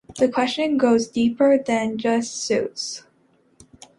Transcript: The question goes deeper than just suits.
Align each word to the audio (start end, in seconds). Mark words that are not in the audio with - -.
The 0.17 0.29
question 0.29 0.79
goes 0.79 1.07
deeper 1.07 1.59
than 1.63 1.99
just 1.99 2.35
suits. 2.43 3.03